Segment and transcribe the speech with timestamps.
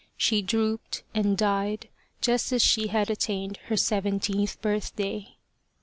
[0.17, 1.87] She drooped and died
[2.21, 5.35] just as she had attained her seventeenth birthday.